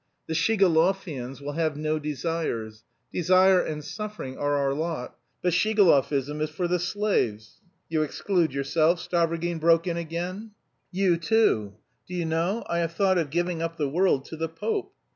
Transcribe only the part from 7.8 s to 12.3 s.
"You exclude yourself?" Stavrogin broke in again. "You, too. Do you